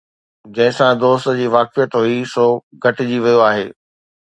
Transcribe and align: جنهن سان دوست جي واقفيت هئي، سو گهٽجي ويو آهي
جنهن 0.55 0.71
سان 0.77 0.93
دوست 1.03 1.27
جي 1.41 1.45
واقفيت 1.57 1.91
هئي، 2.01 2.17
سو 2.33 2.45
گهٽجي 2.83 3.19
ويو 3.23 3.41
آهي 3.49 3.65